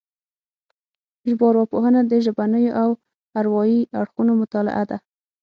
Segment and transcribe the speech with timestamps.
[1.29, 2.89] ژبارواپوهنه د ژبنيو او
[3.39, 4.97] اروايي اړخونو مطالعه ده